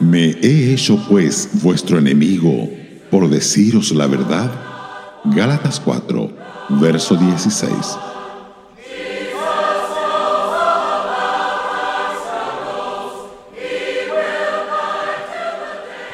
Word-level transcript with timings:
¿Me 0.00 0.30
he 0.30 0.72
hecho 0.72 0.98
pues 1.10 1.50
vuestro 1.62 1.98
enemigo 1.98 2.70
por 3.10 3.28
deciros 3.28 3.92
la 3.92 4.06
verdad? 4.06 4.50
Gálatas 5.24 5.78
4, 5.78 6.30
verso 6.80 7.16
16. 7.16 7.70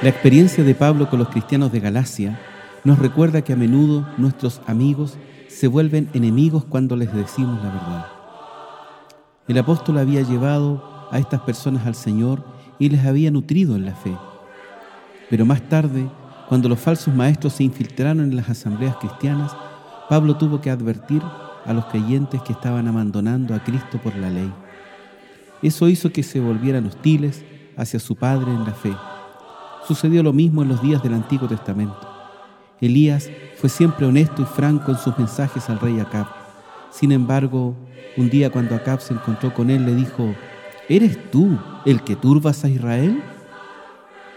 La 0.03 0.09
experiencia 0.09 0.65
de 0.65 0.75
Pablo 0.75 1.09
con 1.09 1.21
los 1.21 1.29
cristianos 1.29 1.71
de 1.71 1.79
Galacia 1.79 2.41
nos 2.83 2.99
recuerda 2.99 3.43
que 3.43 3.53
a 3.53 3.57
menudo 3.57 4.05
nuestros 4.19 4.61
amigos 4.67 5.17
se 5.47 5.69
vuelven 5.69 6.11
enemigos 6.13 6.65
cuando 6.65 6.97
les 6.97 7.15
decimos 7.15 7.63
la 7.63 7.71
verdad. 7.71 8.07
El 9.47 9.59
apóstol 9.59 9.99
había 9.99 10.23
llevado 10.23 11.09
a 11.13 11.21
estas 11.21 11.41
personas 11.43 11.87
al 11.87 11.95
Señor 11.95 12.56
y 12.79 12.89
les 12.89 13.05
había 13.05 13.31
nutrido 13.31 13.77
en 13.77 13.87
la 13.87 13.95
fe. 13.95 14.17
Pero 15.31 15.45
más 15.45 15.63
tarde, 15.69 16.09
cuando 16.49 16.69
los 16.69 16.79
falsos 16.79 17.15
maestros 17.15 17.55
se 17.55 17.65
infiltraron 17.65 18.21
en 18.21 18.37
las 18.37 18.49
asambleas 18.49 18.97
cristianas, 18.97 19.57
Pablo 20.09 20.37
tuvo 20.37 20.61
que 20.61 20.71
advertir 20.71 21.23
a 21.65 21.73
los 21.73 21.87
creyentes 21.87 22.41
que 22.43 22.53
estaban 22.53 22.87
abandonando 22.87 23.55
a 23.55 23.65
Cristo 23.65 23.99
por 23.99 24.15
la 24.17 24.31
ley. 24.31 24.53
Eso 25.63 25.89
hizo 25.89 26.13
que 26.13 26.23
se 26.23 26.39
volvieran 26.39 26.87
hostiles 26.87 27.45
hacia 27.77 27.99
su 27.99 28.15
Padre 28.15 28.53
en 28.53 28.65
la 28.65 28.73
fe. 28.73 28.95
Sucedió 29.87 30.23
lo 30.23 30.33
mismo 30.33 30.63
en 30.63 30.69
los 30.69 30.83
días 30.83 31.03
del 31.03 31.15
Antiguo 31.15 31.49
Testamento. 31.49 32.09
Elías 32.81 33.31
fue 33.57 33.71
siempre 33.71 34.07
honesto 34.07 34.43
y 34.43 34.45
franco 34.45 34.93
en 34.93 34.99
sus 34.99 35.19
mensajes 35.19 35.69
al 35.71 35.81
rey 35.81 35.99
Acab. 35.99 36.27
Sin 36.91 37.11
embargo, 37.11 37.75
un 38.17 38.31
día 38.31 38.51
cuando 38.51 38.75
Acab 38.75 39.01
se 39.01 39.15
encontró 39.15 39.53
con 39.53 39.71
él, 39.71 39.87
le 39.87 39.95
dijo, 39.95 40.35
¿eres 40.89 41.31
tú 41.31 41.59
el 41.85 42.03
que 42.03 42.17
turbas 42.17 42.65
a 42.65 42.69
Israel? 42.69 43.23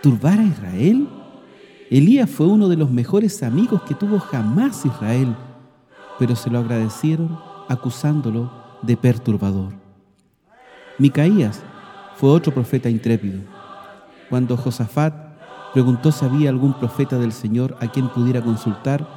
¿Turbar 0.02 0.39
a 0.39 0.44
Israel? 0.44 1.08
Elías 1.89 2.30
fue 2.30 2.47
uno 2.47 2.67
de 2.67 2.78
los 2.78 2.91
mejores 2.91 3.41
amigos 3.44 3.81
que 3.83 3.95
tuvo 3.95 4.19
jamás 4.19 4.86
Israel, 4.86 5.36
pero 6.19 6.36
se 6.36 6.50
lo 6.50 6.59
agradecieron 6.59 7.39
acusándolo 7.67 8.52
de 8.81 8.95
perturbador. 8.95 9.73
Micaías 10.97 11.61
fue 12.16 12.30
otro 12.30 12.53
profeta 12.53 12.89
intrépido. 12.89 13.39
Cuando 14.30 14.56
Josafat 14.58 15.30
preguntó 15.73 16.11
si 16.11 16.25
había 16.25 16.50
algún 16.50 16.73
profeta 16.73 17.17
del 17.17 17.31
Señor 17.31 17.78
a 17.80 17.88
quien 17.88 18.09
pudiera 18.09 18.41
consultar. 18.41 19.08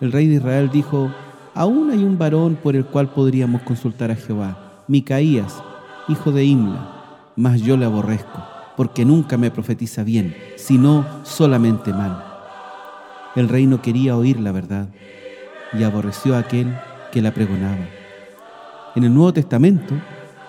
El 0.00 0.12
rey 0.12 0.26
de 0.26 0.36
Israel 0.36 0.70
dijo, 0.72 1.10
aún 1.54 1.90
hay 1.90 2.02
un 2.02 2.18
varón 2.18 2.56
por 2.56 2.76
el 2.76 2.84
cual 2.84 3.08
podríamos 3.08 3.62
consultar 3.62 4.10
a 4.10 4.16
Jehová, 4.16 4.84
Micaías, 4.88 5.62
hijo 6.08 6.32
de 6.32 6.44
Imla, 6.44 7.32
mas 7.36 7.60
yo 7.62 7.76
le 7.76 7.86
aborrezco, 7.86 8.42
porque 8.76 9.04
nunca 9.04 9.36
me 9.36 9.50
profetiza 9.50 10.04
bien, 10.04 10.36
sino 10.56 11.04
solamente 11.22 11.92
mal. 11.92 12.24
El 13.34 13.48
rey 13.48 13.66
no 13.66 13.82
quería 13.82 14.16
oír 14.16 14.38
la 14.38 14.52
verdad 14.52 14.88
y 15.72 15.82
aborreció 15.82 16.36
a 16.36 16.40
aquel 16.40 16.76
que 17.10 17.22
la 17.22 17.32
pregonaba. 17.32 17.86
En 18.94 19.04
el 19.04 19.12
Nuevo 19.12 19.32
Testamento, 19.32 19.94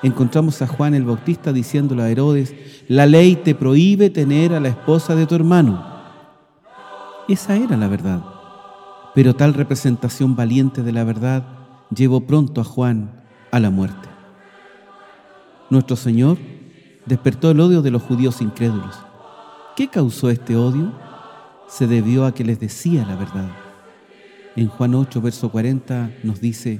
encontramos 0.03 0.61
a 0.61 0.67
Juan 0.67 0.94
el 0.94 1.03
Bautista 1.03 1.52
diciéndole 1.52 2.03
a 2.03 2.09
Herodes, 2.09 2.53
la 2.88 3.08
ley 3.08 3.36
te 3.36 3.56
prohíbe 3.56 4.09
tener 4.11 4.53
a 4.53 4.59
la 4.59 4.70
esposa 4.70 5.16
de 5.16 5.26
tu 5.26 5.33
hermano. 5.33 5.83
Esa 7.28 7.56
era 7.56 7.76
la 7.76 7.88
verdad. 7.88 8.23
Pero 9.16 9.36
tal 9.36 9.53
representación 9.53 10.36
valiente 10.36 10.83
de 10.83 10.92
la 10.92 11.03
verdad 11.03 11.48
llevó 11.89 12.22
pronto 12.22 12.61
a 12.61 12.64
Juan 12.64 13.23
a 13.52 13.59
la 13.59 13.70
muerte. 13.70 14.14
Nuestro 15.70 15.95
Señor 15.95 16.37
despertó 17.05 17.49
el 17.49 17.59
odio 17.59 17.81
de 17.81 17.92
los 17.92 18.03
judíos 18.03 18.42
incrédulos. 18.42 18.95
¿Qué 19.76 19.87
causó 19.87 20.30
este 20.30 20.55
odio? 20.55 20.93
Se 21.67 21.87
debió 21.87 22.26
a 22.26 22.33
que 22.33 22.43
les 22.43 22.59
decía 22.59 23.05
la 23.05 23.15
verdad. 23.15 23.49
En 24.55 24.67
Juan 24.67 24.93
8, 24.95 25.21
verso 25.21 25.49
40 25.49 26.11
nos 26.23 26.39
dice, 26.39 26.80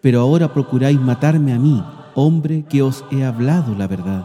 pero 0.00 0.20
ahora 0.20 0.52
procuráis 0.52 1.00
matarme 1.00 1.52
a 1.52 1.58
mí, 1.58 1.82
hombre 2.14 2.64
que 2.68 2.82
os 2.82 3.04
he 3.10 3.24
hablado 3.24 3.74
la 3.74 3.86
verdad. 3.86 4.24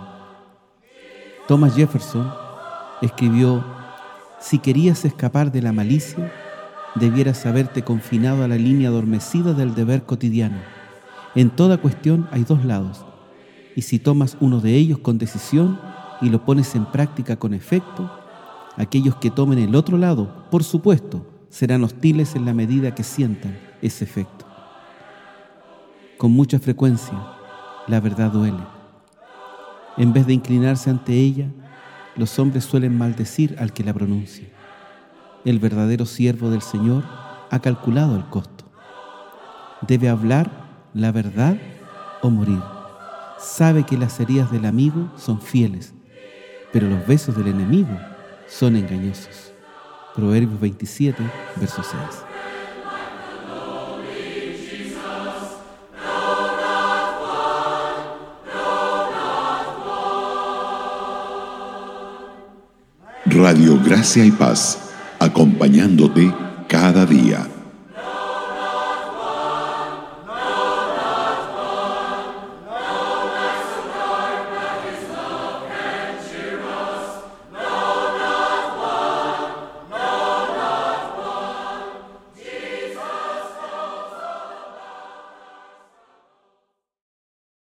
Thomas 1.48 1.76
Jefferson 1.76 2.32
escribió, 3.02 3.64
si 4.40 4.60
querías 4.60 5.06
escapar 5.06 5.52
de 5.52 5.62
la 5.62 5.72
malicia, 5.72 6.32
debieras 6.96 7.46
haberte 7.46 7.84
confinado 7.84 8.44
a 8.44 8.48
la 8.48 8.56
línea 8.56 8.90
adormecida 8.90 9.54
del 9.54 9.74
deber 9.74 10.04
cotidiano. 10.04 10.58
En 11.34 11.50
toda 11.50 11.78
cuestión 11.78 12.28
hay 12.32 12.44
dos 12.44 12.64
lados, 12.66 13.06
y 13.76 13.82
si 13.82 14.00
tomas 14.00 14.38
uno 14.40 14.62
de 14.62 14.76
ellos 14.76 15.00
con 15.00 15.18
decisión 15.18 15.80
y 16.22 16.30
lo 16.30 16.46
pones 16.46 16.76
en 16.76 16.86
práctica 16.86 17.36
con 17.36 17.54
efecto, 17.54 18.10
aquellos 18.78 19.16
que 19.18 19.30
tomen 19.30 19.60
el 19.60 19.76
otro 19.76 19.98
lado, 19.98 20.46
por 20.50 20.64
supuesto, 20.64 21.26
serán 21.50 21.84
hostiles 21.84 22.36
en 22.36 22.46
la 22.46 22.54
medida 22.54 22.96
que 22.96 23.04
sientan 23.04 23.58
ese 23.82 24.06
efecto. 24.06 24.46
Con 26.18 26.32
mucha 26.32 26.60
frecuencia, 26.60 27.18
la 27.88 28.00
verdad 28.00 28.32
duele. 28.32 28.64
En 29.98 30.14
vez 30.14 30.26
de 30.26 30.34
inclinarse 30.34 30.90
ante 30.90 31.14
ella, 31.14 31.48
los 32.16 32.40
hombres 32.40 32.64
suelen 32.64 32.98
maldecir 32.98 33.58
al 33.60 33.74
que 33.74 33.84
la 33.84 33.94
pronuncia. 33.94 34.48
El 35.44 35.60
verdadero 35.60 36.06
siervo 36.06 36.50
del 36.50 36.62
Señor 36.62 37.04
ha 37.52 37.60
calculado 37.60 38.16
el 38.16 38.26
costo. 38.26 38.66
Debe 39.82 40.10
hablar 40.10 40.50
la 40.94 41.12
verdad 41.12 41.58
o 42.22 42.30
morir. 42.30 42.75
Sabe 43.46 43.86
que 43.86 43.96
las 43.96 44.20
heridas 44.20 44.52
del 44.52 44.66
amigo 44.66 45.08
son 45.18 45.40
fieles, 45.40 45.94
pero 46.74 46.90
los 46.90 47.06
besos 47.06 47.38
del 47.38 47.48
enemigo 47.48 47.96
son 48.48 48.76
engañosos. 48.76 49.54
Proverbios 50.16 50.60
27, 50.60 51.24
verso 51.56 51.84
6. 51.84 51.96
Radio 63.26 63.80
Gracia 63.86 64.26
y 64.26 64.32
Paz, 64.32 64.92
acompañándote 65.20 66.34
cada 66.68 67.06
día. 67.06 67.48